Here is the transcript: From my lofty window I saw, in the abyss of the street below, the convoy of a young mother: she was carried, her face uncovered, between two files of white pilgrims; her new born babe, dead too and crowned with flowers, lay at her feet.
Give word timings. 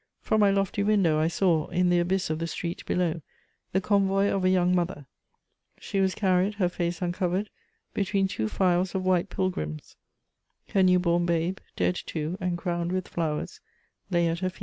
From 0.19 0.39
my 0.39 0.49
lofty 0.49 0.81
window 0.81 1.19
I 1.19 1.27
saw, 1.27 1.67
in 1.67 1.91
the 1.91 1.99
abyss 1.99 2.31
of 2.31 2.39
the 2.39 2.47
street 2.47 2.83
below, 2.87 3.21
the 3.71 3.79
convoy 3.79 4.29
of 4.29 4.43
a 4.43 4.49
young 4.49 4.73
mother: 4.73 5.05
she 5.79 5.99
was 6.01 6.15
carried, 6.15 6.55
her 6.55 6.69
face 6.69 7.03
uncovered, 7.03 7.51
between 7.93 8.27
two 8.27 8.49
files 8.49 8.95
of 8.95 9.05
white 9.05 9.29
pilgrims; 9.29 9.97
her 10.69 10.81
new 10.81 10.97
born 10.97 11.27
babe, 11.27 11.59
dead 11.75 11.93
too 12.03 12.35
and 12.41 12.57
crowned 12.57 12.91
with 12.91 13.07
flowers, 13.09 13.59
lay 14.09 14.27
at 14.27 14.39
her 14.39 14.49
feet. 14.49 14.59